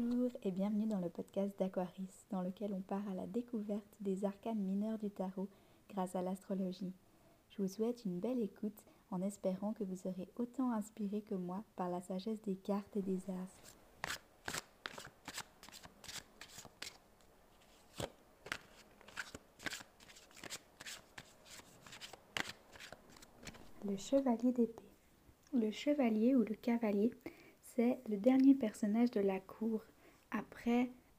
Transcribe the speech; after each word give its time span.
Bonjour 0.00 0.30
et 0.44 0.52
bienvenue 0.52 0.86
dans 0.86 1.00
le 1.00 1.08
podcast 1.08 1.58
d'Aquaris, 1.58 2.06
dans 2.30 2.40
lequel 2.40 2.72
on 2.72 2.80
part 2.82 3.02
à 3.10 3.14
la 3.14 3.26
découverte 3.26 3.82
des 3.98 4.24
arcanes 4.24 4.60
mineurs 4.60 4.96
du 4.96 5.10
tarot 5.10 5.48
grâce 5.90 6.14
à 6.14 6.22
l'astrologie. 6.22 6.92
Je 7.50 7.62
vous 7.62 7.66
souhaite 7.66 8.04
une 8.04 8.20
belle 8.20 8.40
écoute 8.40 8.80
en 9.10 9.20
espérant 9.22 9.72
que 9.72 9.82
vous 9.82 9.96
serez 9.96 10.28
autant 10.36 10.70
inspiré 10.70 11.22
que 11.22 11.34
moi 11.34 11.64
par 11.74 11.90
la 11.90 12.00
sagesse 12.00 12.40
des 12.42 12.54
cartes 12.54 12.96
et 12.96 13.02
des 13.02 13.18
astres. 13.28 13.74
Le 23.84 23.96
chevalier 23.96 24.52
d'épée. 24.52 24.92
Le 25.52 25.72
chevalier 25.72 26.36
ou 26.36 26.44
le 26.44 26.54
cavalier 26.54 27.10
c'est 27.78 28.00
le 28.08 28.16
dernier 28.16 28.56
personnage 28.56 29.12
de 29.12 29.20
la 29.20 29.38
cour, 29.38 29.84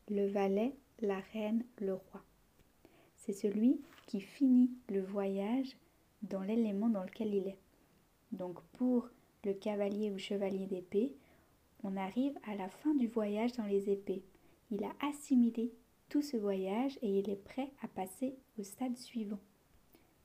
le 0.09 0.27
valet, 0.27 0.75
la 1.01 1.19
reine, 1.33 1.63
le 1.79 1.93
roi. 1.93 2.23
C'est 3.15 3.33
celui 3.33 3.81
qui 4.07 4.21
finit 4.21 4.69
le 4.89 5.01
voyage 5.01 5.75
dans 6.23 6.41
l'élément 6.41 6.89
dans 6.89 7.03
lequel 7.03 7.33
il 7.33 7.47
est. 7.47 7.57
Donc 8.31 8.61
pour 8.73 9.09
le 9.43 9.53
cavalier 9.53 10.11
ou 10.11 10.17
chevalier 10.17 10.67
d'épée, 10.67 11.13
on 11.83 11.95
arrive 11.95 12.37
à 12.47 12.55
la 12.55 12.69
fin 12.69 12.93
du 12.93 13.07
voyage 13.07 13.53
dans 13.53 13.65
les 13.65 13.89
épées. 13.89 14.23
Il 14.71 14.83
a 14.83 14.91
assimilé 15.01 15.71
tout 16.09 16.21
ce 16.21 16.37
voyage 16.37 16.99
et 17.01 17.19
il 17.19 17.29
est 17.29 17.43
prêt 17.43 17.71
à 17.81 17.87
passer 17.87 18.35
au 18.57 18.63
stade 18.63 18.97
suivant. 18.97 19.39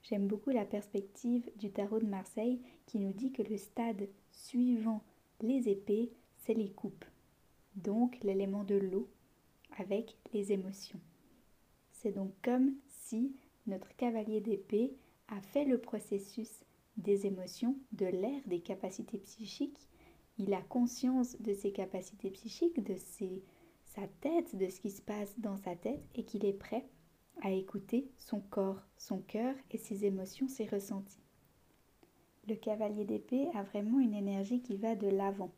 J'aime 0.02 0.27
beaucoup 0.27 0.50
la 0.50 0.64
perspective 0.64 1.48
du 1.56 1.70
tarot 1.70 2.00
de 2.00 2.06
Marseille 2.06 2.61
qui 2.86 2.98
nous 2.98 3.12
dit 3.12 3.33
que 3.33 3.42
le 3.42 3.56
stade 3.56 4.08
suivant 4.33 5.02
les 5.41 5.69
épées, 5.69 6.11
c'est 6.36 6.55
les 6.55 6.70
coupes, 6.70 7.05
donc 7.77 8.19
l'élément 8.22 8.64
de 8.64 8.75
l'eau 8.75 9.08
avec 9.78 10.17
les 10.33 10.53
émotions. 10.53 11.00
C'est 11.92 12.12
donc 12.12 12.33
comme 12.42 12.75
si 12.89 13.34
notre 13.67 13.94
cavalier 13.97 14.41
d'épée 14.41 14.94
a 15.28 15.41
fait 15.41 15.64
le 15.64 15.78
processus 15.78 16.64
des 16.97 17.27
émotions, 17.27 17.77
de 17.92 18.06
l'air, 18.06 18.41
des 18.47 18.61
capacités 18.61 19.19
psychiques. 19.19 19.89
Il 20.39 20.52
a 20.55 20.62
conscience 20.62 21.41
de 21.41 21.55
ses 21.55 21.72
capacités 21.72 22.30
psychiques, 22.30 22.83
de 22.83 22.97
sa 22.97 24.06
tête, 24.20 24.56
de 24.56 24.69
ce 24.69 24.80
qui 24.80 24.91
se 24.91 25.02
passe 25.02 25.39
dans 25.39 25.56
sa 25.56 25.77
tête 25.77 26.02
et 26.14 26.25
qu'il 26.25 26.45
est 26.45 26.52
prêt 26.52 26.86
à 27.42 27.50
écouter 27.50 28.11
son 28.17 28.41
corps, 28.41 28.83
son 28.97 29.20
cœur 29.20 29.55
et 29.70 29.78
ses 29.78 30.05
émotions, 30.05 30.48
ses 30.48 30.67
ressentis. 30.67 31.22
Le 32.47 32.55
cavalier 32.55 33.05
d'épée 33.05 33.48
a 33.55 33.62
vraiment 33.62 33.98
une 33.98 34.14
énergie 34.14 34.61
qui 34.61 34.77
va 34.77 34.95
de 34.95 35.08
l'avant. 35.08 35.52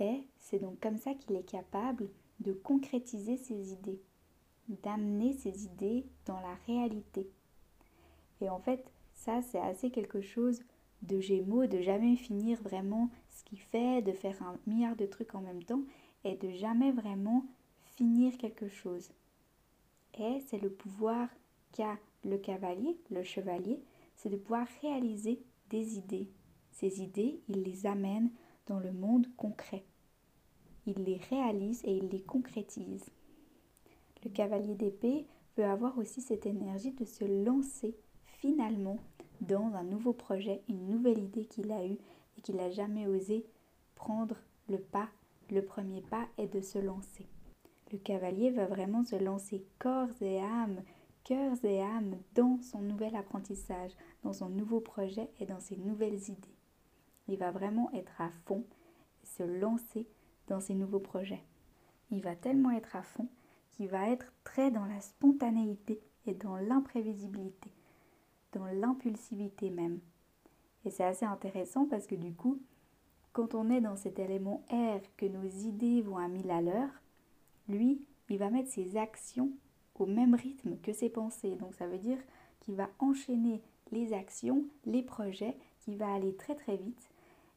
Et 0.00 0.22
c'est 0.38 0.58
donc 0.58 0.80
comme 0.80 0.96
ça 0.96 1.14
qu'il 1.14 1.36
est 1.36 1.48
capable 1.48 2.08
de 2.42 2.52
concrétiser 2.52 3.36
ses 3.36 3.72
idées, 3.72 4.00
d'amener 4.68 5.32
ses 5.32 5.64
idées 5.64 6.06
dans 6.26 6.40
la 6.40 6.54
réalité. 6.66 7.28
Et 8.40 8.48
en 8.48 8.58
fait, 8.58 8.84
ça, 9.14 9.40
c'est 9.42 9.60
assez 9.60 9.90
quelque 9.90 10.20
chose 10.20 10.62
de 11.02 11.20
Gémeaux, 11.20 11.66
de 11.66 11.80
jamais 11.80 12.16
finir 12.16 12.60
vraiment 12.62 13.10
ce 13.30 13.44
qu'il 13.44 13.60
fait, 13.60 14.02
de 14.02 14.12
faire 14.12 14.40
un 14.42 14.58
milliard 14.66 14.96
de 14.96 15.06
trucs 15.06 15.34
en 15.34 15.40
même 15.40 15.62
temps 15.62 15.82
et 16.24 16.36
de 16.36 16.50
jamais 16.50 16.92
vraiment 16.92 17.44
finir 17.96 18.36
quelque 18.38 18.68
chose. 18.68 19.10
Et 20.18 20.40
c'est 20.46 20.60
le 20.60 20.70
pouvoir 20.70 21.28
qu'a 21.72 21.98
le 22.24 22.38
cavalier, 22.38 22.96
le 23.10 23.22
chevalier, 23.24 23.80
c'est 24.16 24.28
de 24.28 24.36
pouvoir 24.36 24.66
réaliser 24.80 25.42
des 25.70 25.98
idées. 25.98 26.28
Ces 26.70 27.02
idées, 27.02 27.40
il 27.48 27.62
les 27.62 27.86
amène 27.86 28.30
dans 28.66 28.78
le 28.78 28.92
monde 28.92 29.26
concret. 29.36 29.84
Il 30.86 31.04
les 31.04 31.20
réalise 31.30 31.82
et 31.84 31.96
il 31.96 32.08
les 32.08 32.22
concrétise. 32.22 33.06
Le 34.24 34.30
cavalier 34.30 34.74
d'épée 34.74 35.26
peut 35.54 35.64
avoir 35.64 35.98
aussi 35.98 36.20
cette 36.20 36.46
énergie 36.46 36.92
de 36.92 37.04
se 37.04 37.24
lancer 37.24 37.96
finalement 38.24 38.98
dans 39.40 39.74
un 39.74 39.84
nouveau 39.84 40.12
projet, 40.12 40.62
une 40.68 40.88
nouvelle 40.88 41.18
idée 41.18 41.44
qu'il 41.44 41.70
a 41.72 41.86
eue 41.86 41.98
et 42.36 42.40
qu'il 42.42 42.56
n'a 42.56 42.70
jamais 42.70 43.06
osé 43.06 43.44
prendre 43.94 44.36
le 44.68 44.78
pas, 44.78 45.08
le 45.50 45.64
premier 45.64 46.00
pas 46.00 46.26
est 46.38 46.52
de 46.52 46.60
se 46.60 46.78
lancer. 46.78 47.26
Le 47.92 47.98
cavalier 47.98 48.50
va 48.50 48.66
vraiment 48.66 49.04
se 49.04 49.16
lancer 49.16 49.64
corps 49.78 50.08
et 50.20 50.40
âme, 50.40 50.82
cœurs 51.24 51.64
et 51.64 51.82
âme 51.82 52.16
dans 52.34 52.58
son 52.62 52.80
nouvel 52.80 53.14
apprentissage, 53.14 53.92
dans 54.24 54.32
son 54.32 54.48
nouveau 54.48 54.80
projet 54.80 55.28
et 55.40 55.46
dans 55.46 55.60
ses 55.60 55.76
nouvelles 55.76 56.22
idées. 56.30 56.56
Il 57.28 57.36
va 57.38 57.50
vraiment 57.50 57.92
être 57.92 58.20
à 58.20 58.30
fond 58.46 58.64
se 59.22 59.42
lancer 59.42 60.08
dans 60.48 60.60
ses 60.60 60.74
nouveaux 60.74 61.00
projets. 61.00 61.42
Il 62.10 62.22
va 62.22 62.36
tellement 62.36 62.70
être 62.70 62.96
à 62.96 63.02
fond 63.02 63.28
qu'il 63.70 63.88
va 63.88 64.10
être 64.10 64.32
très 64.44 64.70
dans 64.70 64.84
la 64.84 65.00
spontanéité 65.00 66.00
et 66.26 66.34
dans 66.34 66.56
l'imprévisibilité, 66.56 67.70
dans 68.52 68.66
l'impulsivité 68.66 69.70
même. 69.70 70.00
Et 70.84 70.90
c'est 70.90 71.04
assez 71.04 71.24
intéressant 71.24 71.86
parce 71.86 72.06
que 72.06 72.14
du 72.14 72.34
coup, 72.34 72.60
quand 73.32 73.54
on 73.54 73.70
est 73.70 73.80
dans 73.80 73.96
cet 73.96 74.18
élément 74.18 74.62
air, 74.70 75.00
que 75.16 75.26
nos 75.26 75.44
idées 75.44 76.02
vont 76.02 76.18
à 76.18 76.28
mille 76.28 76.50
à 76.50 76.60
l'heure, 76.60 76.90
lui, 77.68 78.04
il 78.28 78.38
va 78.38 78.48
mettre 78.48 78.70
ses 78.70 78.96
actions 78.96 79.50
au 79.98 80.06
même 80.06 80.34
rythme 80.34 80.78
que 80.78 80.92
ses 80.92 81.10
pensées. 81.10 81.54
Donc 81.56 81.74
ça 81.74 81.86
veut 81.86 81.98
dire 81.98 82.18
qu'il 82.60 82.76
va 82.76 82.88
enchaîner 82.98 83.62
les 83.90 84.14
actions, 84.14 84.64
les 84.86 85.02
projets, 85.02 85.56
qui 85.80 85.96
va 85.96 86.12
aller 86.12 86.34
très 86.34 86.54
très 86.54 86.76
vite 86.76 87.10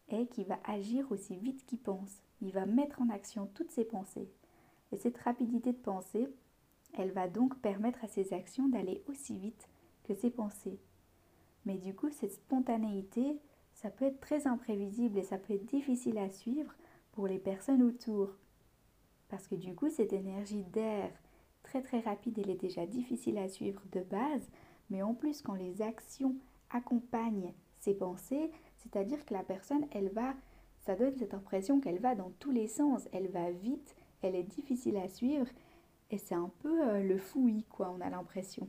et 0.09 0.27
qui 0.27 0.43
va 0.43 0.59
agir 0.65 1.09
aussi 1.11 1.37
vite 1.37 1.65
qu'il 1.65 1.79
pense. 1.79 2.21
Il 2.41 2.51
va 2.51 2.65
mettre 2.65 3.01
en 3.01 3.09
action 3.09 3.49
toutes 3.53 3.71
ses 3.71 3.85
pensées. 3.85 4.29
Et 4.91 4.97
cette 4.97 5.17
rapidité 5.17 5.71
de 5.73 5.77
pensée, 5.77 6.27
elle 6.97 7.11
va 7.11 7.27
donc 7.27 7.59
permettre 7.59 8.03
à 8.03 8.07
ses 8.07 8.33
actions 8.33 8.67
d'aller 8.67 9.03
aussi 9.07 9.37
vite 9.37 9.67
que 10.03 10.13
ses 10.13 10.29
pensées. 10.29 10.79
Mais 11.65 11.77
du 11.77 11.95
coup, 11.95 12.09
cette 12.11 12.33
spontanéité, 12.33 13.39
ça 13.73 13.89
peut 13.89 14.05
être 14.05 14.19
très 14.19 14.47
imprévisible 14.47 15.17
et 15.17 15.23
ça 15.23 15.37
peut 15.37 15.53
être 15.53 15.65
difficile 15.65 16.17
à 16.17 16.29
suivre 16.29 16.73
pour 17.11 17.27
les 17.27 17.39
personnes 17.39 17.81
autour. 17.81 18.29
Parce 19.29 19.47
que 19.47 19.55
du 19.55 19.73
coup, 19.73 19.89
cette 19.89 20.13
énergie 20.13 20.63
d'air 20.63 21.11
très 21.63 21.81
très 21.81 21.99
rapide, 21.99 22.39
elle 22.39 22.51
est 22.51 22.61
déjà 22.61 22.85
difficile 22.85 23.37
à 23.37 23.49
suivre 23.49 23.81
de 23.91 24.01
base, 24.01 24.49
mais 24.89 25.01
en 25.01 25.13
plus 25.13 25.41
quand 25.41 25.55
les 25.55 25.81
actions 25.81 26.35
accompagnent 26.69 27.53
ses 27.79 27.95
pensées, 27.95 28.51
c'est-à-dire 28.77 29.25
que 29.25 29.33
la 29.33 29.43
personne, 29.43 29.85
elle 29.91 30.09
va, 30.09 30.33
ça 30.85 30.95
donne 30.95 31.15
cette 31.15 31.33
impression 31.33 31.79
qu'elle 31.79 31.99
va 31.99 32.15
dans 32.15 32.31
tous 32.39 32.51
les 32.51 32.67
sens, 32.67 33.07
elle 33.11 33.27
va 33.27 33.49
vite, 33.51 33.95
elle 34.21 34.35
est 34.35 34.43
difficile 34.43 34.97
à 34.97 35.07
suivre, 35.07 35.47
et 36.11 36.17
c'est 36.17 36.35
un 36.35 36.51
peu 36.59 36.87
euh, 36.87 37.01
le 37.01 37.17
fouillis, 37.17 37.65
quoi, 37.65 37.91
on 37.95 38.01
a 38.01 38.09
l'impression. 38.09 38.67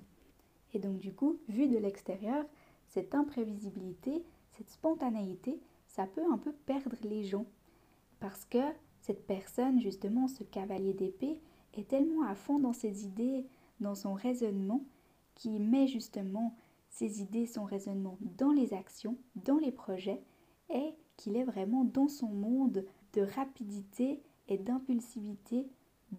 Et 0.72 0.78
donc 0.78 0.98
du 0.98 1.12
coup, 1.12 1.38
vu 1.48 1.68
de 1.68 1.76
l'extérieur, 1.76 2.44
cette 2.88 3.14
imprévisibilité, 3.14 4.24
cette 4.52 4.70
spontanéité, 4.70 5.60
ça 5.86 6.06
peut 6.06 6.24
un 6.30 6.38
peu 6.38 6.52
perdre 6.52 6.96
les 7.02 7.24
gens. 7.24 7.46
Parce 8.20 8.44
que 8.46 8.58
cette 9.00 9.26
personne, 9.26 9.80
justement, 9.80 10.28
ce 10.28 10.42
cavalier 10.44 10.94
d'épée, 10.94 11.40
est 11.74 11.88
tellement 11.88 12.22
à 12.22 12.34
fond 12.34 12.58
dans 12.58 12.72
ses 12.72 13.04
idées, 13.04 13.44
dans 13.80 13.94
son 13.94 14.14
raisonnement, 14.14 14.84
qui 15.34 15.60
met 15.60 15.86
justement 15.86 16.56
ses 16.88 17.20
idées, 17.20 17.46
son 17.46 17.64
raisonnement 17.64 18.16
dans 18.38 18.52
les 18.52 18.72
actions, 18.72 19.18
dans 19.34 19.58
les 19.58 19.72
projets, 19.72 20.22
et 20.70 20.94
qu'il 21.16 21.36
est 21.36 21.44
vraiment 21.44 21.84
dans 21.84 22.08
son 22.08 22.28
monde 22.28 22.84
de 23.12 23.22
rapidité 23.22 24.20
et 24.48 24.58
d'impulsivité 24.58 25.66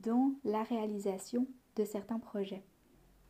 dans 0.03 0.33
la 0.43 0.63
réalisation 0.63 1.47
de 1.75 1.85
certains 1.85 2.19
projets. 2.19 2.63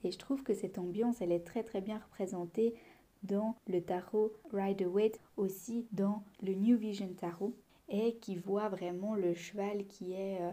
Et 0.04 0.12
je 0.12 0.18
trouve 0.18 0.44
que 0.44 0.54
cette 0.54 0.78
ambiance, 0.78 1.22
elle 1.22 1.32
est 1.32 1.46
très 1.46 1.64
très 1.64 1.82
bien 1.82 1.98
représentée 1.98 2.76
dans 3.24 3.56
le 3.68 3.82
tarot 3.82 4.32
Rider-Waite, 4.54 5.20
aussi 5.38 5.88
dans 5.92 6.24
le 6.42 6.54
New 6.54 6.78
Vision 6.78 7.10
Tarot, 7.14 7.54
et 7.90 8.16
qui 8.18 8.36
voit 8.36 8.70
vraiment 8.70 9.16
le 9.16 9.34
cheval 9.34 9.86
qui 9.88 10.14
est 10.14 10.42
euh, 10.42 10.52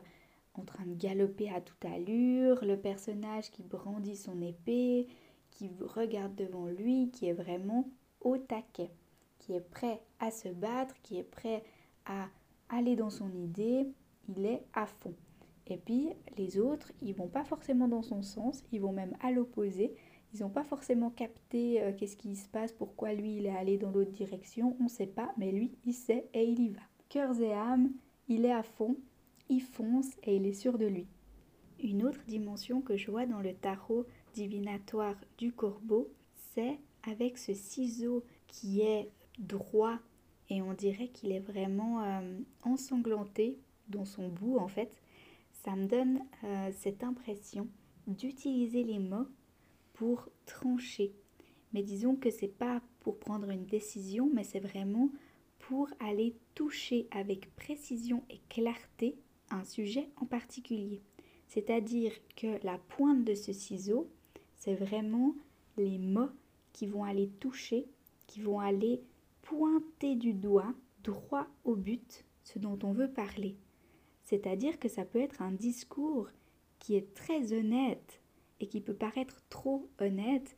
en 0.54 0.62
train 0.62 0.86
de 0.86 0.94
galoper 0.94 1.50
à 1.50 1.60
toute 1.60 1.84
allure, 1.84 2.64
le 2.64 2.78
personnage 2.78 3.50
qui 3.50 3.62
brandit 3.62 4.16
son 4.16 4.40
épée, 4.40 5.08
qui 5.50 5.70
regarde 5.80 6.34
devant 6.34 6.66
lui, 6.66 7.10
qui 7.10 7.26
est 7.26 7.32
vraiment 7.32 7.88
au 8.20 8.38
taquet, 8.38 8.90
qui 9.44 9.52
est 9.52 9.60
prêt 9.60 10.00
à 10.20 10.30
se 10.30 10.48
battre, 10.48 10.94
qui 11.02 11.18
est 11.18 11.22
prêt 11.22 11.62
à 12.06 12.28
aller 12.70 12.96
dans 12.96 13.10
son 13.10 13.30
idée, 13.34 13.86
il 14.28 14.46
est 14.46 14.62
à 14.72 14.86
fond. 14.86 15.14
Et 15.66 15.76
puis 15.76 16.08
les 16.38 16.58
autres, 16.58 16.90
ils 17.02 17.14
vont 17.14 17.28
pas 17.28 17.44
forcément 17.44 17.88
dans 17.88 18.02
son 18.02 18.22
sens, 18.22 18.64
ils 18.72 18.80
vont 18.80 18.92
même 18.92 19.16
à 19.20 19.30
l'opposé. 19.30 19.94
Ils 20.32 20.40
n'ont 20.40 20.50
pas 20.50 20.64
forcément 20.64 21.10
capté 21.10 21.82
euh, 21.82 21.92
qu'est-ce 21.92 22.16
qui 22.16 22.34
se 22.36 22.48
passe, 22.48 22.72
pourquoi 22.72 23.12
lui 23.12 23.36
il 23.36 23.46
est 23.46 23.56
allé 23.56 23.76
dans 23.78 23.90
l'autre 23.90 24.10
direction, 24.10 24.76
on 24.80 24.84
ne 24.84 24.88
sait 24.88 25.06
pas, 25.06 25.32
mais 25.36 25.52
lui 25.52 25.76
il 25.84 25.92
sait 25.92 26.28
et 26.32 26.44
il 26.44 26.60
y 26.60 26.68
va. 26.70 26.80
Cœurs 27.08 27.40
et 27.40 27.52
âme, 27.52 27.92
il 28.28 28.46
est 28.46 28.52
à 28.52 28.62
fond, 28.62 28.96
il 29.48 29.60
fonce 29.60 30.10
et 30.22 30.36
il 30.36 30.46
est 30.46 30.54
sûr 30.54 30.78
de 30.78 30.86
lui. 30.86 31.06
Une 31.82 32.04
autre 32.04 32.24
dimension 32.26 32.80
que 32.80 32.96
je 32.96 33.10
vois 33.10 33.26
dans 33.26 33.40
le 33.40 33.54
tarot 33.54 34.06
divinatoire 34.32 35.16
du 35.36 35.52
corbeau, 35.52 36.10
c'est 36.34 36.78
avec 37.02 37.36
ce 37.36 37.52
ciseau 37.52 38.24
qui 38.46 38.80
est 38.80 39.10
droit 39.38 39.98
et 40.50 40.62
on 40.62 40.74
dirait 40.74 41.08
qu'il 41.08 41.32
est 41.32 41.40
vraiment 41.40 42.02
euh, 42.02 42.38
ensanglanté 42.62 43.58
dans 43.88 44.04
son 44.04 44.28
bout 44.28 44.58
en 44.58 44.68
fait. 44.68 45.00
ça 45.52 45.76
me 45.76 45.86
donne 45.86 46.20
euh, 46.44 46.70
cette 46.72 47.02
impression 47.02 47.68
d'utiliser 48.06 48.84
les 48.84 48.98
mots 48.98 49.28
pour 49.94 50.28
trancher. 50.46 51.14
Mais 51.72 51.82
disons 51.82 52.16
que 52.16 52.30
c'est 52.30 52.48
pas 52.48 52.82
pour 53.00 53.18
prendre 53.18 53.50
une 53.50 53.66
décision, 53.66 54.30
mais 54.32 54.44
c'est 54.44 54.60
vraiment 54.60 55.10
pour 55.58 55.88
aller 56.00 56.36
toucher 56.54 57.08
avec 57.10 57.54
précision 57.56 58.22
et 58.28 58.40
clarté 58.48 59.16
un 59.50 59.64
sujet 59.64 60.10
en 60.16 60.26
particulier. 60.26 61.00
C'est-à-dire 61.48 62.12
que 62.36 62.64
la 62.64 62.78
pointe 62.78 63.24
de 63.24 63.34
ce 63.34 63.52
ciseau, 63.52 64.10
c'est 64.56 64.74
vraiment 64.74 65.34
les 65.76 65.98
mots 65.98 66.30
qui 66.72 66.86
vont 66.86 67.04
aller 67.04 67.28
toucher, 67.40 67.86
qui 68.26 68.40
vont 68.40 68.60
aller 68.60 69.00
pointer 69.44 70.16
du 70.16 70.32
doigt 70.32 70.74
droit 71.02 71.46
au 71.64 71.76
but 71.76 72.24
ce 72.42 72.58
dont 72.58 72.78
on 72.82 72.92
veut 72.92 73.10
parler. 73.10 73.56
C'est-à-dire 74.22 74.78
que 74.78 74.88
ça 74.88 75.04
peut 75.04 75.20
être 75.20 75.42
un 75.42 75.52
discours 75.52 76.28
qui 76.78 76.96
est 76.96 77.14
très 77.14 77.52
honnête 77.52 78.22
et 78.60 78.68
qui 78.68 78.80
peut 78.80 78.94
paraître 78.94 79.42
trop 79.50 79.88
honnête, 79.98 80.56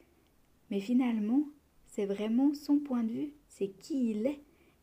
mais 0.71 0.81
finalement, 0.81 1.44
c'est 1.87 2.06
vraiment 2.06 2.55
son 2.55 2.79
point 2.79 3.05
de 3.05 3.12
vue, 3.12 3.35
c'est 3.49 3.69
qui 3.69 4.11
il 4.11 4.27
est, 4.27 4.41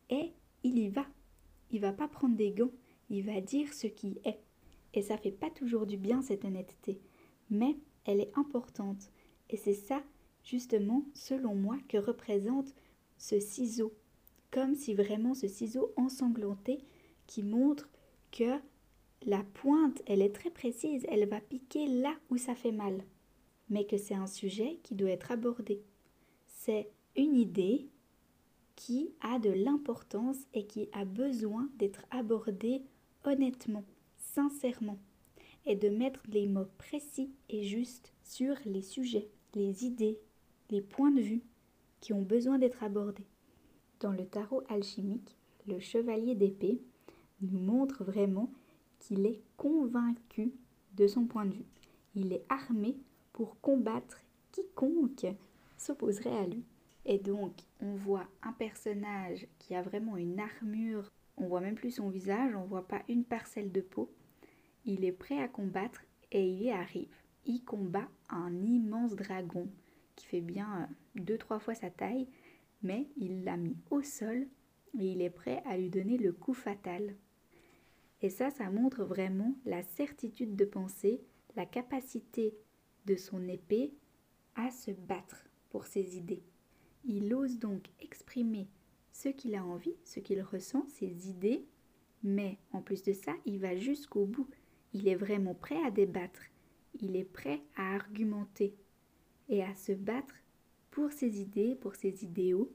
et 0.09 0.33
il 0.63 0.77
y 0.77 0.89
va. 0.89 1.05
Il 1.71 1.81
va 1.81 1.93
pas 1.93 2.07
prendre 2.07 2.35
des 2.35 2.51
gants, 2.51 2.71
il 3.09 3.23
va 3.23 3.41
dire 3.41 3.73
ce 3.73 3.87
qui 3.87 4.19
est. 4.25 4.39
Et 4.93 5.01
ça 5.01 5.17
fait 5.17 5.31
pas 5.31 5.49
toujours 5.49 5.85
du 5.85 5.97
bien 5.97 6.21
cette 6.21 6.45
honnêteté, 6.45 6.99
mais 7.49 7.77
elle 8.05 8.19
est 8.19 8.37
importante. 8.37 9.11
Et 9.49 9.57
c'est 9.57 9.73
ça, 9.73 10.03
justement, 10.43 11.05
selon 11.13 11.55
moi, 11.55 11.77
que 11.87 11.97
représente 11.97 12.73
ce 13.23 13.39
ciseau. 13.39 13.93
Comme 14.51 14.75
si 14.75 14.93
vraiment 14.93 15.33
ce 15.33 15.47
ciseau 15.47 15.93
ensanglanté 15.95 16.79
qui 17.25 17.41
montre 17.41 17.89
que 18.31 18.59
la 19.25 19.43
pointe, 19.43 20.01
elle 20.05 20.21
est 20.21 20.35
très 20.35 20.49
précise, 20.49 21.05
elle 21.07 21.27
va 21.27 21.39
piquer 21.39 21.87
là 21.87 22.13
où 22.29 22.37
ça 22.37 22.53
fait 22.53 22.73
mal. 22.73 23.01
Mais 23.69 23.85
que 23.85 23.97
c'est 23.97 24.13
un 24.13 24.27
sujet 24.27 24.79
qui 24.83 24.93
doit 24.93 25.11
être 25.11 25.31
abordé. 25.31 25.81
C'est 26.47 26.91
une 27.15 27.35
idée 27.35 27.87
qui 28.75 29.13
a 29.21 29.39
de 29.39 29.51
l'importance 29.51 30.39
et 30.53 30.65
qui 30.65 30.89
a 30.91 31.05
besoin 31.05 31.69
d'être 31.77 32.05
abordée 32.11 32.83
honnêtement, 33.23 33.85
sincèrement, 34.17 34.99
et 35.65 35.77
de 35.77 35.87
mettre 35.87 36.23
les 36.27 36.45
mots 36.45 36.67
précis 36.77 37.31
et 37.47 37.63
justes 37.63 38.11
sur 38.25 38.55
les 38.65 38.81
sujets, 38.81 39.29
les 39.55 39.85
idées, 39.85 40.19
les 40.69 40.81
points 40.81 41.11
de 41.11 41.21
vue 41.21 41.43
ont 42.11 42.21
besoin 42.21 42.57
d'être 42.57 42.83
abordés. 42.83 43.27
Dans 44.01 44.11
le 44.11 44.25
tarot 44.25 44.63
alchimique, 44.67 45.37
le 45.67 45.79
chevalier 45.79 46.35
d'épée 46.35 46.81
nous 47.39 47.57
montre 47.59 48.03
vraiment 48.03 48.51
qu'il 48.99 49.25
est 49.25 49.41
convaincu 49.55 50.51
de 50.95 51.07
son 51.07 51.25
point 51.25 51.45
de 51.45 51.53
vue. 51.53 51.65
Il 52.15 52.33
est 52.33 52.45
armé 52.49 52.97
pour 53.31 53.59
combattre 53.61 54.19
quiconque 54.51 55.27
s'opposerait 55.77 56.37
à 56.37 56.45
lui. 56.45 56.63
Et 57.05 57.17
donc, 57.17 57.53
on 57.81 57.95
voit 57.95 58.27
un 58.41 58.53
personnage 58.53 59.47
qui 59.59 59.75
a 59.75 59.81
vraiment 59.81 60.15
une 60.17 60.39
armure, 60.39 61.11
on 61.37 61.47
voit 61.47 61.61
même 61.61 61.75
plus 61.75 61.91
son 61.91 62.09
visage, 62.09 62.55
on 62.55 62.63
voit 62.63 62.87
pas 62.87 63.01
une 63.09 63.25
parcelle 63.25 63.71
de 63.71 63.81
peau. 63.81 64.09
Il 64.85 65.03
est 65.03 65.11
prêt 65.11 65.39
à 65.39 65.47
combattre 65.47 66.01
et 66.31 66.47
il 66.47 66.63
y 66.63 66.71
arrive. 66.71 67.13
Il 67.45 67.63
combat 67.65 68.07
un 68.29 68.53
immense 68.63 69.15
dragon 69.15 69.67
qui 70.15 70.25
fait 70.27 70.41
bien 70.41 70.83
euh, 70.83 70.93
deux 71.15 71.37
trois 71.37 71.59
fois 71.59 71.75
sa 71.75 71.89
taille, 71.89 72.27
mais 72.81 73.07
il 73.17 73.43
l'a 73.43 73.57
mis 73.57 73.77
au 73.89 74.01
sol 74.01 74.47
et 74.99 75.11
il 75.11 75.21
est 75.21 75.29
prêt 75.29 75.61
à 75.65 75.77
lui 75.77 75.89
donner 75.89 76.17
le 76.17 76.31
coup 76.31 76.53
fatal. 76.53 77.15
Et 78.21 78.29
ça, 78.29 78.49
ça 78.49 78.69
montre 78.69 79.03
vraiment 79.03 79.55
la 79.65 79.83
certitude 79.83 80.55
de 80.55 80.65
penser, 80.65 81.21
la 81.55 81.65
capacité 81.65 82.55
de 83.05 83.15
son 83.15 83.47
épée 83.47 83.93
à 84.55 84.71
se 84.71 84.91
battre 84.91 85.45
pour 85.69 85.85
ses 85.85 86.17
idées. 86.17 86.43
Il 87.05 87.33
ose 87.33 87.59
donc 87.59 87.89
exprimer 87.99 88.67
ce 89.11 89.29
qu'il 89.29 89.55
a 89.55 89.65
envie, 89.65 89.95
ce 90.05 90.19
qu'il 90.19 90.41
ressent, 90.41 90.85
ses 90.87 91.29
idées, 91.29 91.65
mais 92.23 92.57
en 92.71 92.81
plus 92.81 93.03
de 93.03 93.13
ça, 93.13 93.33
il 93.45 93.59
va 93.59 93.75
jusqu'au 93.75 94.25
bout. 94.25 94.49
Il 94.93 95.07
est 95.07 95.15
vraiment 95.15 95.53
prêt 95.53 95.83
à 95.85 95.91
débattre, 95.91 96.41
il 97.01 97.15
est 97.15 97.25
prêt 97.25 97.61
à 97.75 97.95
argumenter 97.95 98.75
et 99.49 99.63
à 99.63 99.73
se 99.75 99.91
battre 99.91 100.35
pour 100.93 101.11
ses 101.11 101.41
idées, 101.41 101.75
pour 101.75 101.95
ses 101.95 102.23
idéaux, 102.23 102.71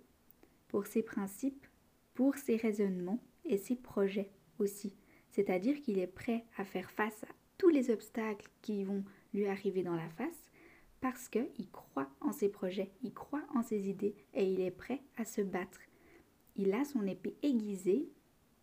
pour 0.69 0.87
ses 0.87 1.03
principes, 1.03 1.67
pour 2.15 2.37
ses 2.37 2.57
raisonnements 2.57 3.23
et 3.45 3.57
ses 3.59 3.77
projets 3.77 4.31
aussi 4.59 4.95
c'est-à-dire 5.31 5.81
qu'il 5.81 5.99
est 5.99 6.09
prêt 6.09 6.45
à 6.57 6.65
faire 6.65 6.91
face 6.91 7.23
à 7.25 7.29
tous 7.59 7.69
les 7.69 7.91
obstacles 7.91 8.49
qui 8.63 8.85
vont 8.85 9.05
lui 9.33 9.47
arriver 9.47 9.83
dans 9.83 9.95
la 9.95 10.09
face 10.11 10.51
parce 11.01 11.29
qu'il 11.29 11.71
croit 11.71 12.11
en 12.21 12.33
ses 12.33 12.49
projets, 12.49 12.91
il 13.03 13.15
croit 13.15 13.45
en 13.55 13.63
ses 13.63 13.89
idées 13.89 14.17
et 14.35 14.45
il 14.45 14.61
est 14.61 14.73
prêt 14.73 15.01
à 15.17 15.25
se 15.25 15.41
battre. 15.41 15.79
Il 16.57 16.73
a 16.73 16.85
son 16.85 17.07
épée 17.07 17.37
aiguisée 17.43 18.09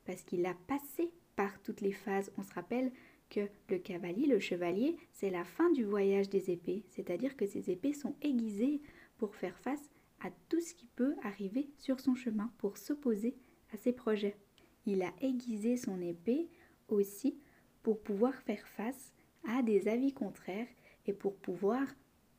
parce 0.05 0.23
qu'il 0.23 0.45
a 0.45 0.53
passé 0.67 1.13
par 1.37 1.61
toutes 1.61 1.79
les 1.79 1.93
phases. 1.93 2.31
On 2.37 2.43
se 2.43 2.53
rappelle 2.53 2.91
que 3.29 3.47
le 3.69 3.77
cavalier, 3.77 4.27
le 4.27 4.39
chevalier, 4.39 4.97
c'est 5.13 5.29
la 5.29 5.45
fin 5.45 5.71
du 5.71 5.85
voyage 5.85 6.29
des 6.29 6.51
épées, 6.51 6.83
c'est-à-dire 6.89 7.37
que 7.37 7.45
ses 7.47 7.71
épées 7.71 7.93
sont 7.93 8.15
aiguisées 8.21 8.81
pour 9.17 9.35
faire 9.35 9.57
face 9.59 9.89
à 10.21 10.29
tout 10.50 10.62
ce 10.62 10.73
qui 10.73 10.88
peut 10.95 11.15
arriver 11.23 11.69
sur 11.77 12.00
son 12.00 12.15
chemin, 12.15 12.51
pour 12.57 12.77
s'opposer 12.77 13.35
à 13.73 13.77
ses 13.77 13.91
projets 13.91 14.38
il 14.85 15.01
a 15.01 15.13
aiguisé 15.21 15.77
son 15.77 16.00
épée 16.01 16.47
aussi 16.88 17.38
pour 17.83 18.01
pouvoir 18.01 18.33
faire 18.44 18.67
face 18.67 19.13
à 19.47 19.62
des 19.62 19.88
avis 19.88 20.13
contraires 20.13 20.67
et 21.06 21.13
pour 21.13 21.35
pouvoir 21.35 21.88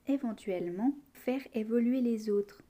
éventuellement 0.06 0.96
faire 1.12 1.40
évoluer 1.54 2.00
les 2.00 2.30
autres. 2.30 2.62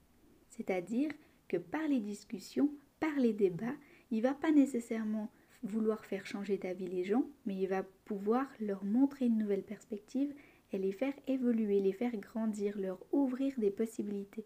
C'est-à-dire 0.48 1.10
que 1.48 1.56
par 1.56 1.86
les 1.88 2.00
discussions, 2.00 2.70
par 3.00 3.14
les 3.16 3.32
débats, 3.32 3.76
il 4.10 4.22
va 4.22 4.34
pas 4.34 4.50
nécessairement 4.50 5.30
vouloir 5.62 6.04
faire 6.04 6.26
changer 6.26 6.58
d'avis 6.58 6.86
les 6.86 7.04
gens, 7.04 7.26
mais 7.44 7.56
il 7.56 7.66
va 7.66 7.82
pouvoir 8.04 8.46
leur 8.60 8.84
montrer 8.84 9.26
une 9.26 9.38
nouvelle 9.38 9.64
perspective 9.64 10.34
et 10.72 10.78
les 10.78 10.92
faire 10.92 11.14
évoluer, 11.26 11.80
les 11.80 11.92
faire 11.92 12.16
grandir, 12.16 12.78
leur 12.78 12.98
ouvrir 13.12 13.54
des 13.58 13.70
possibilités. 13.70 14.44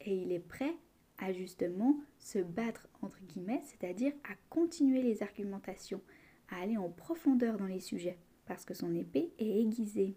Et 0.00 0.14
il 0.14 0.32
est 0.32 0.40
prêt 0.40 0.74
à 1.18 1.32
justement 1.32 1.96
se 2.18 2.38
battre 2.38 2.88
entre 3.02 3.20
guillemets, 3.22 3.62
c'est-à-dire 3.64 4.12
à 4.24 4.34
continuer 4.50 5.02
les 5.02 5.22
argumentations, 5.22 6.02
à 6.48 6.60
aller 6.60 6.76
en 6.76 6.90
profondeur 6.90 7.56
dans 7.56 7.66
les 7.66 7.80
sujets, 7.80 8.18
parce 8.46 8.64
que 8.64 8.74
son 8.74 8.94
épée 8.94 9.32
est 9.38 9.60
aiguisée. 9.60 10.14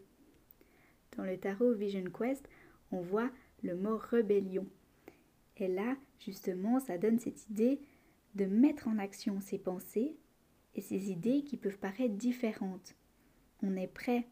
Dans 1.17 1.23
le 1.23 1.37
tarot 1.37 1.73
Vision 1.73 2.05
Quest, 2.11 2.47
on 2.91 3.01
voit 3.01 3.31
le 3.63 3.75
mot 3.75 3.97
rébellion. 3.97 4.67
Et 5.57 5.67
là, 5.67 5.97
justement, 6.19 6.79
ça 6.79 6.97
donne 6.97 7.19
cette 7.19 7.49
idée 7.49 7.81
de 8.35 8.45
mettre 8.45 8.87
en 8.87 8.97
action 8.97 9.41
ses 9.41 9.57
pensées 9.57 10.15
et 10.75 10.81
ses 10.81 11.11
idées 11.11 11.43
qui 11.43 11.57
peuvent 11.57 11.79
paraître 11.79 12.15
différentes. 12.15 12.95
On 13.63 13.75
est 13.75 13.87
prêt 13.87 14.27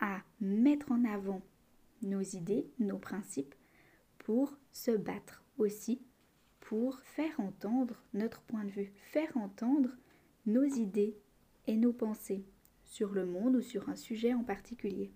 à 0.00 0.22
mettre 0.40 0.92
en 0.92 1.04
avant 1.04 1.42
nos 2.02 2.20
idées, 2.20 2.66
nos 2.78 2.98
principes, 2.98 3.54
pour 4.18 4.56
se 4.72 4.90
battre 4.90 5.42
aussi 5.58 6.00
pour 6.60 6.98
faire 7.00 7.38
entendre 7.38 8.02
notre 8.12 8.42
point 8.42 8.64
de 8.64 8.70
vue, 8.70 8.92
faire 9.12 9.36
entendre 9.36 9.90
nos 10.46 10.64
idées 10.64 11.16
et 11.68 11.76
nos 11.76 11.92
pensées 11.92 12.44
sur 12.84 13.12
le 13.12 13.24
monde 13.24 13.56
ou 13.56 13.62
sur 13.62 13.88
un 13.88 13.94
sujet 13.94 14.34
en 14.34 14.42
particulier. 14.42 15.12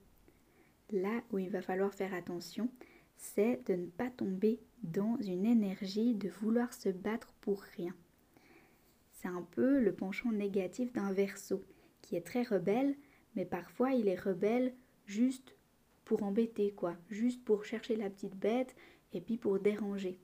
Là 0.93 1.23
où 1.33 1.39
il 1.39 1.51
va 1.51 1.61
falloir 1.61 1.93
faire 1.93 2.15
attention, 2.15 2.71
c'est 3.17 3.67
de 3.67 3.75
ne 3.75 3.87
pas 3.87 4.11
tomber 4.11 4.61
dans 4.85 5.17
une 5.17 5.45
énergie 5.45 6.15
de 6.15 6.29
vouloir 6.29 6.73
se 6.73 6.89
battre 6.89 7.33
pour 7.41 7.63
rien. 7.77 7.95
C'est 9.13 9.29
un 9.29 9.43
peu 9.51 9.81
le 9.81 9.93
penchant 9.93 10.31
négatif 10.31 10.93
d'un 10.93 11.13
verso 11.13 11.65
qui 12.01 12.15
est 12.15 12.27
très 12.27 12.43
rebelle, 12.43 12.97
mais 13.37 13.45
parfois 13.45 13.93
il 13.93 14.09
est 14.09 14.21
rebelle 14.21 14.75
juste 15.07 15.57
pour 16.05 16.23
embêter, 16.23 16.73
quoi, 16.73 16.97
juste 17.11 17.45
pour 17.45 17.65
chercher 17.65 17.97
la 17.97 18.11
petite 18.11 18.37
bête 18.37 18.75
et 19.13 19.21
puis 19.21 19.37
pour 19.37 19.59
déranger 19.59 20.19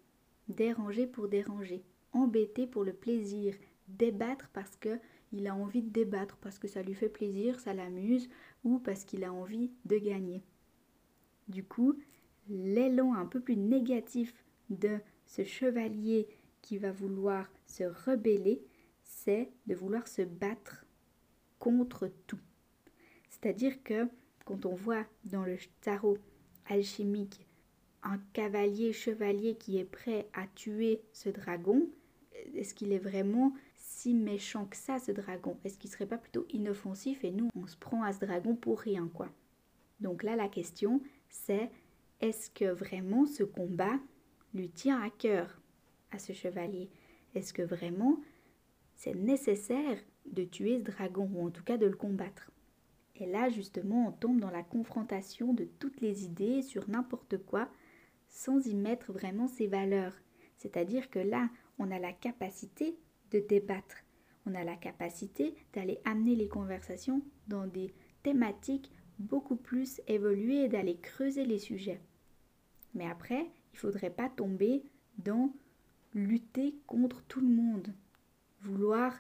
déranger 0.49 1.07
pour 1.07 1.29
déranger, 1.29 1.83
embêter 2.13 2.67
pour 2.67 2.85
le 2.85 2.93
plaisir, 2.93 3.55
débattre 3.89 4.49
parce 4.53 4.77
que 4.77 4.99
il 5.33 5.49
a 5.49 5.55
envie 5.55 5.83
de 5.83 5.91
débattre, 5.91 6.37
parce 6.37 6.59
que 6.59 6.69
ça 6.69 6.83
lui 6.83 6.95
fait 6.95 7.09
plaisir, 7.09 7.59
ça 7.59 7.75
l'amuse, 7.75 8.29
ou 8.63 8.79
parce 8.79 9.05
qu'il 9.05 9.25
a 9.25 9.33
envie 9.33 9.73
de 9.85 9.99
gagner. 9.99 10.45
Du 11.49 11.65
coup, 11.65 11.99
l'élan 12.49 13.13
un 13.15 13.27
peu 13.27 13.41
plus 13.41 13.57
négatif 13.57 14.33
de 14.71 15.01
ce 15.27 15.43
chevalier 15.43 16.29
qui 16.63 16.79
va 16.79 16.93
vouloir 16.93 17.51
se 17.67 17.83
rebeller, 17.83 18.63
c'est 19.03 19.51
de 19.67 19.75
vouloir 19.75 20.07
se 20.07 20.23
battre 20.23 20.87
contre 21.59 22.09
tout. 22.29 22.39
C'est-à-dire 23.47 23.81
que 23.85 24.09
quand 24.45 24.67
on 24.67 24.75
voit 24.75 25.07
dans 25.27 25.45
le 25.45 25.57
tarot 25.81 26.19
alchimique 26.69 27.47
un 28.03 28.19
cavalier 28.33 28.93
chevalier 28.93 29.55
qui 29.55 29.79
est 29.79 29.85
prêt 29.85 30.29
à 30.33 30.49
tuer 30.49 31.01
ce 31.13 31.29
dragon, 31.29 31.89
est-ce 32.57 32.75
qu'il 32.75 32.93
est 32.93 32.99
vraiment 32.99 33.55
si 33.77 34.15
méchant 34.15 34.65
que 34.65 34.77
ça, 34.77 34.99
ce 34.99 35.13
dragon? 35.13 35.57
Est-ce 35.63 35.79
qu'il 35.79 35.89
serait 35.89 36.09
pas 36.09 36.19
plutôt 36.19 36.45
inoffensif 36.51 37.23
et 37.23 37.31
nous, 37.31 37.49
on 37.55 37.69
se 37.69 37.77
prend 37.77 38.03
à 38.03 38.13
ce 38.13 38.19
dragon 38.25 38.57
pour 38.57 38.81
rien, 38.81 39.09
quoi? 39.15 39.29
Donc 40.01 40.25
là, 40.25 40.35
la 40.35 40.49
question, 40.49 41.01
c'est 41.29 41.71
est-ce 42.21 42.51
que 42.51 42.65
vraiment 42.65 43.27
ce 43.27 43.45
combat 43.45 44.01
lui 44.55 44.71
tient 44.71 45.01
à 45.01 45.09
cœur 45.09 45.63
à 46.11 46.19
ce 46.19 46.33
chevalier? 46.33 46.91
Est-ce 47.37 47.53
que 47.53 47.63
vraiment 47.63 48.21
c'est 48.97 49.15
nécessaire 49.15 49.99
de 50.25 50.43
tuer 50.43 50.79
ce 50.79 50.91
dragon, 50.91 51.31
ou 51.33 51.47
en 51.47 51.51
tout 51.51 51.63
cas 51.63 51.77
de 51.77 51.87
le 51.87 51.97
combattre? 51.97 52.51
Et 53.21 53.27
là, 53.27 53.49
justement, 53.49 54.09
on 54.09 54.13
tombe 54.13 54.41
dans 54.41 54.51
la 54.51 54.63
confrontation 54.63 55.55
de 55.55 55.65
toutes 55.65 56.01
les 56.01 56.25
idées 56.25 56.63
sur 56.63 56.89
n'importe 56.89 57.39
quoi, 57.39 57.69
sans 58.29 58.67
y 58.67 58.75
mettre 58.75 59.13
vraiment 59.13 59.49
ses 59.49 59.67
valeurs. 59.67 60.13
C'est-à-dire 60.57 61.11
que 61.11 61.19
là, 61.19 61.49
on 61.79 61.91
a 61.91 61.99
la 61.99 62.13
capacité 62.13 62.99
de 63.31 63.41
débattre, 63.41 63.97
on 64.45 64.55
a 64.55 64.65
la 64.65 64.77
capacité 64.77 65.55
d'aller 65.73 65.99
amener 66.05 66.37
les 66.37 66.49
conversations 66.49 67.23
dans 67.49 67.67
des 67.67 67.95
thématiques 68.23 68.91
beaucoup 69.19 69.57
plus 69.57 70.01
évoluées, 70.07 70.69
d'aller 70.69 70.99
creuser 70.99 71.45
les 71.45 71.59
sujets. 71.59 72.01
Mais 72.95 73.07
après, 73.07 73.41
il 73.41 73.75
ne 73.75 73.79
faudrait 73.79 74.11
pas 74.11 74.29
tomber 74.29 74.85
dans 75.19 75.53
lutter 76.15 76.79
contre 76.87 77.23
tout 77.25 77.41
le 77.41 77.49
monde, 77.49 77.95
vouloir 78.61 79.15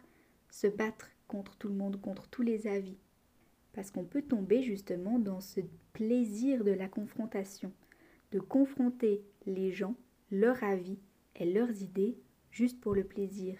se 0.50 0.66
battre 0.66 1.10
contre 1.28 1.56
tout 1.56 1.68
le 1.68 1.74
monde, 1.74 2.00
contre 2.00 2.28
tous 2.28 2.42
les 2.42 2.66
avis. 2.66 2.98
Parce 3.76 3.90
qu'on 3.90 4.04
peut 4.04 4.22
tomber 4.22 4.62
justement 4.62 5.18
dans 5.18 5.40
ce 5.40 5.60
plaisir 5.92 6.64
de 6.64 6.70
la 6.72 6.88
confrontation, 6.88 7.74
de 8.32 8.40
confronter 8.40 9.22
les 9.44 9.70
gens, 9.70 9.94
leur 10.30 10.64
avis 10.64 10.98
et 11.36 11.44
leurs 11.44 11.82
idées 11.82 12.16
juste 12.50 12.80
pour 12.80 12.94
le 12.94 13.04
plaisir. 13.04 13.58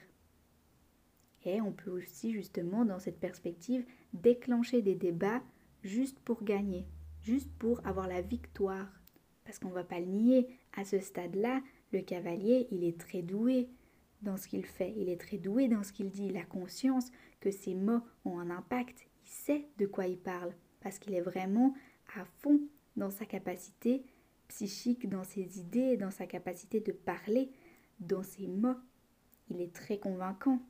Et 1.45 1.61
on 1.61 1.71
peut 1.71 1.91
aussi 1.91 2.33
justement 2.33 2.87
dans 2.87 2.99
cette 2.99 3.21
perspective 3.21 3.85
déclencher 4.15 4.81
des 4.81 4.95
débats 4.95 5.43
juste 5.83 6.19
pour 6.21 6.43
gagner, 6.45 6.87
juste 7.21 7.53
pour 7.59 7.87
avoir 7.87 8.09
la 8.09 8.23
victoire. 8.23 8.89
Parce 9.45 9.59
qu'on 9.59 9.69
ne 9.69 9.75
va 9.75 9.85
pas 9.85 10.01
le 10.01 10.07
nier, 10.07 10.49
à 10.79 10.87
ce 10.87 10.99
stade-là, 10.99 11.61
le 11.93 12.01
cavalier, 12.01 12.69
il 12.71 12.85
est 12.85 12.99
très 12.99 13.21
doué 13.21 13.69
dans 14.23 14.39
ce 14.39 14.49
qu'il 14.49 14.65
fait, 14.65 14.95
il 14.97 15.11
est 15.11 15.21
très 15.21 15.37
doué 15.37 15.69
dans 15.69 15.83
ce 15.83 15.93
qu'il 15.93 16.09
dit, 16.09 16.29
il 16.29 16.39
a 16.39 16.45
conscience 16.45 17.13
que 17.39 17.51
ses 17.51 17.75
mots 17.75 18.01
ont 18.25 18.39
un 18.39 18.49
impact, 18.49 19.07
il 19.27 19.31
sait 19.31 19.69
de 19.79 19.87
quoi 19.87 20.07
il 20.07 20.19
parle, 20.19 20.55
parce 20.81 20.99
qu'il 20.99 21.15
est 21.15 21.21
vraiment 21.21 21.75
à 22.17 22.25
fond 22.25 22.61
dans 22.97 23.11
sa 23.11 23.27
capacité 23.27 24.05
psychique, 24.49 25.09
dans 25.09 25.25
ses 25.25 25.59
idées, 25.59 25.97
dans 25.97 26.11
sa 26.11 26.27
capacité 26.27 26.81
de 26.81 26.93
parler, 26.93 27.51
dans 28.01 28.23
ses 28.23 28.47
mots. 28.47 28.77
Il 29.51 29.61
est 29.61 29.75
très 29.75 29.99
convaincant. 29.99 30.61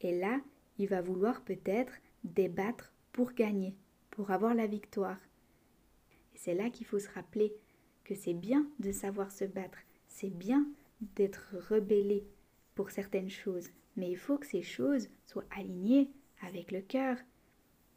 Et 0.00 0.18
là, 0.18 0.40
il 0.78 0.88
va 0.88 1.00
vouloir 1.00 1.42
peut-être 1.42 1.94
débattre 2.24 2.92
pour 3.12 3.32
gagner, 3.32 3.74
pour 4.10 4.30
avoir 4.30 4.54
la 4.54 4.66
victoire. 4.66 5.18
Et 6.34 6.38
c'est 6.38 6.54
là 6.54 6.70
qu'il 6.70 6.86
faut 6.86 6.98
se 6.98 7.10
rappeler 7.10 7.54
que 8.04 8.14
c'est 8.14 8.34
bien 8.34 8.68
de 8.80 8.92
savoir 8.92 9.32
se 9.32 9.44
battre, 9.44 9.78
c'est 10.08 10.30
bien 10.30 10.66
d'être 11.16 11.54
rebellé 11.70 12.26
pour 12.74 12.90
certaines 12.90 13.30
choses, 13.30 13.70
mais 13.96 14.10
il 14.10 14.16
faut 14.16 14.36
que 14.36 14.46
ces 14.46 14.62
choses 14.62 15.08
soient 15.24 15.46
alignées 15.56 16.10
avec 16.42 16.70
le 16.70 16.80
cœur. 16.80 17.16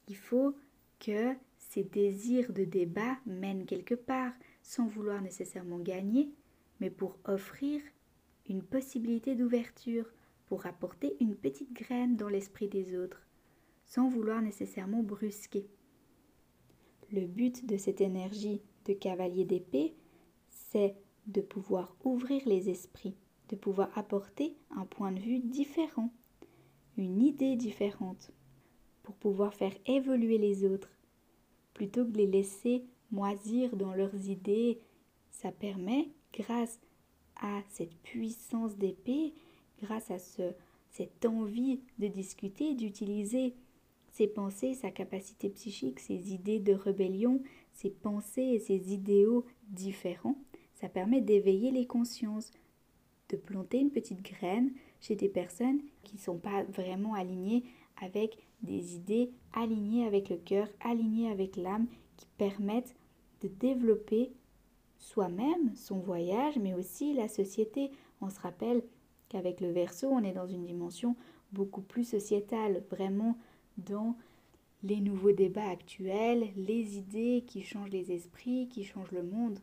Il 0.07 0.15
faut 0.15 0.55
que 0.99 1.35
ces 1.57 1.83
désirs 1.83 2.53
de 2.53 2.63
débat 2.63 3.17
mènent 3.25 3.65
quelque 3.65 3.95
part, 3.95 4.33
sans 4.61 4.87
vouloir 4.87 5.21
nécessairement 5.21 5.79
gagner, 5.79 6.31
mais 6.79 6.89
pour 6.89 7.17
offrir 7.25 7.81
une 8.47 8.63
possibilité 8.63 9.35
d'ouverture, 9.35 10.05
pour 10.45 10.65
apporter 10.65 11.17
une 11.19 11.35
petite 11.35 11.73
graine 11.73 12.15
dans 12.15 12.29
l'esprit 12.29 12.67
des 12.67 12.97
autres, 12.97 13.27
sans 13.85 14.07
vouloir 14.07 14.41
nécessairement 14.41 15.03
brusquer. 15.03 15.67
Le 17.11 17.25
but 17.25 17.65
de 17.65 17.77
cette 17.77 18.01
énergie 18.01 18.61
de 18.85 18.93
cavalier 18.93 19.45
d'épée, 19.45 19.95
c'est 20.49 20.95
de 21.27 21.41
pouvoir 21.41 21.95
ouvrir 22.03 22.41
les 22.45 22.69
esprits, 22.69 23.15
de 23.49 23.55
pouvoir 23.55 23.95
apporter 23.97 24.57
un 24.71 24.85
point 24.85 25.11
de 25.11 25.19
vue 25.19 25.39
différent, 25.39 26.13
une 26.97 27.21
idée 27.21 27.55
différente, 27.55 28.31
pour 29.07 29.15
pouvoir 29.15 29.53
faire 29.53 29.71
évoluer 29.85 30.37
les 30.37 30.65
autres, 30.65 30.89
plutôt 31.73 32.03
que 32.03 32.11
de 32.11 32.17
les 32.17 32.27
laisser 32.27 32.83
moisir 33.09 33.77
dans 33.77 33.93
leurs 33.93 34.27
idées. 34.27 34.81
Ça 35.31 35.49
permet, 35.49 36.09
grâce 36.33 36.77
à 37.37 37.61
cette 37.69 37.95
puissance 37.99 38.75
d'épée, 38.75 39.33
grâce 39.81 40.11
à 40.11 40.19
ce, 40.19 40.51
cette 40.89 41.25
envie 41.25 41.79
de 41.99 42.07
discuter, 42.07 42.73
d'utiliser 42.73 43.53
ses 44.09 44.27
pensées, 44.27 44.73
sa 44.73 44.91
capacité 44.91 45.47
psychique, 45.51 46.01
ses 46.01 46.33
idées 46.33 46.59
de 46.59 46.73
rébellion, 46.73 47.41
ses 47.71 47.91
pensées 47.91 48.41
et 48.41 48.59
ses 48.59 48.93
idéaux 48.93 49.45
différents, 49.69 50.35
ça 50.75 50.89
permet 50.89 51.21
d'éveiller 51.21 51.71
les 51.71 51.87
consciences, 51.87 52.51
de 53.29 53.37
planter 53.37 53.79
une 53.79 53.91
petite 53.91 54.21
graine 54.21 54.73
chez 54.99 55.15
des 55.15 55.29
personnes 55.29 55.79
qui 56.03 56.15
ne 56.15 56.21
sont 56.21 56.39
pas 56.39 56.63
vraiment 56.63 57.13
alignées 57.13 57.63
avec 58.01 58.37
des 58.61 58.95
idées 58.95 59.31
alignées 59.53 60.05
avec 60.05 60.29
le 60.29 60.37
cœur, 60.37 60.67
alignées 60.79 61.31
avec 61.31 61.55
l'âme, 61.55 61.87
qui 62.17 62.27
permettent 62.37 62.95
de 63.41 63.47
développer 63.47 64.31
soi-même, 64.97 65.75
son 65.75 65.99
voyage, 65.99 66.57
mais 66.57 66.73
aussi 66.73 67.13
la 67.13 67.27
société. 67.27 67.91
On 68.21 68.29
se 68.29 68.39
rappelle 68.39 68.83
qu'avec 69.29 69.61
le 69.61 69.71
verso, 69.71 70.07
on 70.07 70.23
est 70.23 70.33
dans 70.33 70.47
une 70.47 70.65
dimension 70.65 71.15
beaucoup 71.51 71.81
plus 71.81 72.03
sociétale, 72.03 72.83
vraiment 72.89 73.37
dans 73.77 74.17
les 74.83 74.99
nouveaux 74.99 75.31
débats 75.31 75.69
actuels, 75.69 76.49
les 76.55 76.97
idées 76.97 77.43
qui 77.47 77.63
changent 77.63 77.89
les 77.89 78.11
esprits, 78.11 78.67
qui 78.69 78.83
changent 78.83 79.11
le 79.11 79.23
monde. 79.23 79.59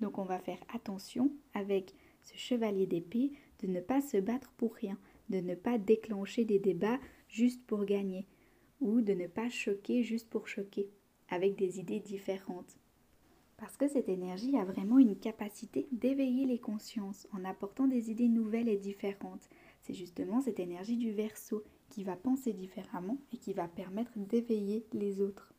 Donc 0.00 0.18
on 0.18 0.24
va 0.24 0.38
faire 0.38 0.58
attention 0.74 1.30
avec 1.54 1.94
ce 2.22 2.36
chevalier 2.36 2.86
d'épée 2.86 3.32
de 3.60 3.66
ne 3.66 3.80
pas 3.80 4.00
se 4.00 4.16
battre 4.16 4.52
pour 4.56 4.74
rien, 4.74 4.98
de 5.30 5.38
ne 5.38 5.54
pas 5.54 5.78
déclencher 5.78 6.44
des 6.44 6.58
débats 6.58 6.98
juste 7.32 7.66
pour 7.66 7.84
gagner, 7.84 8.28
ou 8.80 9.00
de 9.00 9.12
ne 9.14 9.26
pas 9.26 9.50
choquer 9.50 10.04
juste 10.04 10.30
pour 10.30 10.46
choquer, 10.46 10.88
avec 11.28 11.56
des 11.56 11.80
idées 11.80 11.98
différentes. 11.98 12.78
Parce 13.56 13.76
que 13.76 13.88
cette 13.88 14.08
énergie 14.08 14.56
a 14.56 14.64
vraiment 14.64 14.98
une 14.98 15.16
capacité 15.16 15.88
d'éveiller 15.90 16.46
les 16.46 16.58
consciences 16.58 17.26
en 17.32 17.44
apportant 17.44 17.88
des 17.88 18.10
idées 18.10 18.28
nouvelles 18.28 18.68
et 18.68 18.76
différentes. 18.76 19.48
C'est 19.80 19.94
justement 19.94 20.40
cette 20.40 20.60
énergie 20.60 20.96
du 20.96 21.12
verso 21.12 21.64
qui 21.88 22.04
va 22.04 22.16
penser 22.16 22.52
différemment 22.52 23.18
et 23.32 23.36
qui 23.36 23.52
va 23.52 23.66
permettre 23.66 24.12
d'éveiller 24.16 24.84
les 24.92 25.20
autres. 25.20 25.52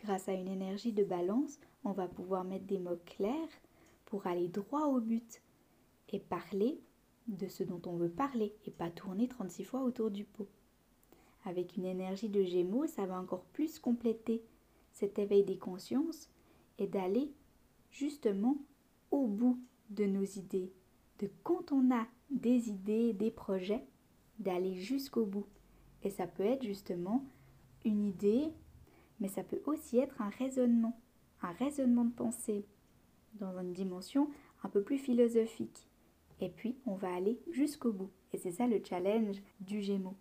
Grâce 0.00 0.28
à 0.28 0.34
une 0.34 0.48
énergie 0.48 0.92
de 0.92 1.04
balance, 1.04 1.58
on 1.84 1.92
va 1.92 2.08
pouvoir 2.08 2.44
mettre 2.44 2.66
des 2.66 2.78
mots 2.78 3.00
clairs, 3.06 3.48
pour 4.06 4.26
aller 4.26 4.48
droit 4.48 4.86
au 4.86 5.00
but 5.00 5.42
et 6.08 6.20
parler 6.20 6.80
de 7.26 7.48
ce 7.48 7.64
dont 7.64 7.82
on 7.86 7.96
veut 7.96 8.10
parler 8.10 8.54
et 8.64 8.70
pas 8.70 8.90
tourner 8.90 9.28
36 9.28 9.64
fois 9.64 9.82
autour 9.82 10.10
du 10.10 10.24
pot. 10.24 10.48
Avec 11.46 11.76
une 11.76 11.86
énergie 11.86 12.28
de 12.28 12.42
gémeaux, 12.42 12.86
ça 12.88 13.06
va 13.06 13.18
encore 13.20 13.44
plus 13.44 13.78
compléter 13.78 14.42
cet 14.90 15.18
éveil 15.20 15.44
des 15.44 15.58
consciences 15.58 16.28
et 16.78 16.88
d'aller 16.88 17.32
justement 17.90 18.58
au 19.12 19.28
bout 19.28 19.58
de 19.90 20.04
nos 20.06 20.24
idées. 20.24 20.72
De 21.20 21.30
quand 21.44 21.70
on 21.70 21.94
a 21.94 22.06
des 22.30 22.68
idées, 22.68 23.12
des 23.12 23.30
projets, 23.30 23.86
d'aller 24.40 24.74
jusqu'au 24.74 25.24
bout. 25.24 25.46
Et 26.02 26.10
ça 26.10 26.26
peut 26.26 26.42
être 26.42 26.64
justement 26.64 27.24
une 27.84 28.04
idée, 28.04 28.52
mais 29.20 29.28
ça 29.28 29.44
peut 29.44 29.62
aussi 29.66 29.98
être 29.98 30.20
un 30.20 30.30
raisonnement, 30.30 31.00
un 31.42 31.52
raisonnement 31.52 32.04
de 32.04 32.12
pensée, 32.12 32.66
dans 33.34 33.56
une 33.58 33.72
dimension 33.72 34.30
un 34.64 34.68
peu 34.68 34.82
plus 34.82 34.98
philosophique. 34.98 35.86
Et 36.40 36.48
puis, 36.48 36.76
on 36.86 36.96
va 36.96 37.14
aller 37.14 37.40
jusqu'au 37.52 37.92
bout. 37.92 38.10
Et 38.32 38.38
c'est 38.38 38.50
ça 38.50 38.66
le 38.66 38.82
challenge 38.84 39.40
du 39.60 39.80
Gémeaux. 39.80 40.16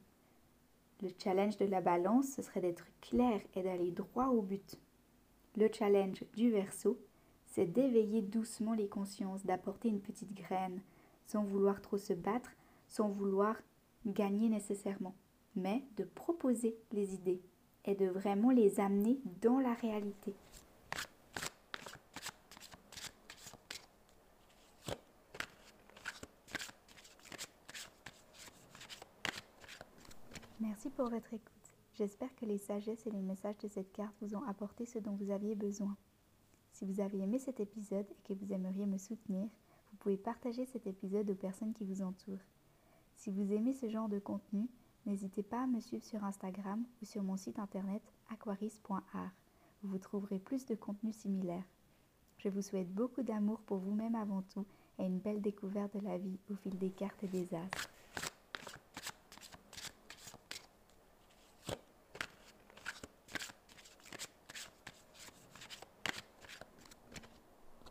Le 1.06 1.12
challenge 1.24 1.58
de 1.58 1.66
la 1.66 1.82
balance, 1.82 2.30
ce 2.30 2.42
serait 2.42 2.62
d'être 2.62 2.88
clair 3.00 3.40
et 3.54 3.62
d'aller 3.62 3.92
droit 3.92 4.30
au 4.30 4.42
but. 4.42 4.80
Le 5.56 5.70
challenge 5.72 6.24
du 6.36 6.50
Verseau, 6.50 6.98
c'est 7.46 7.72
d'éveiller 7.72 8.24
doucement 8.24 8.74
les 8.74 8.88
consciences, 8.88 9.46
d'apporter 9.46 9.88
une 9.88 10.02
petite 10.02 10.34
graine, 10.34 10.82
sans 11.28 11.44
vouloir 11.44 11.80
trop 11.84 12.00
se 12.00 12.14
battre, 12.14 12.50
sans 12.88 13.08
vouloir 13.08 13.56
gagner 14.08 14.50
nécessairement, 14.50 15.14
mais 15.56 15.84
de 15.98 16.06
proposer 16.06 16.76
les 16.92 17.14
idées 17.14 17.44
et 17.86 17.94
de 17.94 18.08
vraiment 18.08 18.50
les 18.50 18.80
amener 18.80 19.20
dans 19.44 19.60
la 19.60 19.76
réalité. 19.76 20.34
Pour 31.06 31.14
votre 31.14 31.36
écoute. 31.36 31.72
J'espère 31.94 32.36
que 32.36 32.46
les 32.46 32.58
sagesses 32.58 33.06
et 33.06 33.12
les 33.12 33.22
messages 33.22 33.60
de 33.60 33.68
cette 33.68 33.92
carte 33.92 34.16
vous 34.22 34.36
ont 34.36 34.44
apporté 34.48 34.88
ce 34.88 34.98
dont 34.98 35.12
vous 35.12 35.30
aviez 35.30 35.54
besoin. 35.54 35.96
Si 36.72 36.84
vous 36.84 37.00
avez 37.00 37.20
aimé 37.20 37.38
cet 37.38 37.60
épisode 37.60 38.08
et 38.10 38.28
que 38.28 38.34
vous 38.34 38.52
aimeriez 38.52 38.88
me 38.88 38.98
soutenir, 38.98 39.48
vous 39.92 39.98
pouvez 40.00 40.18
partager 40.18 40.66
cet 40.66 40.88
épisode 40.88 41.30
aux 41.30 41.36
personnes 41.36 41.74
qui 41.74 41.84
vous 41.84 42.02
entourent. 42.02 42.42
Si 43.18 43.30
vous 43.30 43.54
aimez 43.54 43.74
ce 43.74 43.88
genre 43.88 44.10
de 44.10 44.18
contenu, 44.18 44.68
N'hésitez 45.06 45.44
pas 45.44 45.62
à 45.62 45.68
me 45.68 45.80
suivre 45.80 46.04
sur 46.04 46.24
Instagram 46.24 46.84
ou 47.04 47.06
sur 47.06 47.22
mon 47.22 47.38
site 47.38 47.60
internet 47.60 48.02
aquaris.art 48.34 49.30
où 49.84 49.88
vous 49.88 50.00
trouverez 50.00 50.40
plus 50.40 50.66
de 50.66 50.74
contenu 50.74 51.14
similaire. 51.14 51.66
Je 52.40 52.50
vous 52.50 52.64
souhaite 52.64 52.92
beaucoup 52.92 53.22
d'amour 53.22 53.60
pour 53.68 53.78
vous-même 53.78 54.16
avant 54.16 54.42
tout 54.42 54.66
et 54.98 55.04
une 55.04 55.20
belle 55.20 55.44
découverte 55.44 55.96
de 55.96 56.04
la 56.04 56.18
vie 56.18 56.40
au 56.50 56.56
fil 56.56 56.76
des 56.80 56.90
cartes 56.90 57.24
et 57.24 57.28
des 57.28 57.54
astres. 57.54 57.92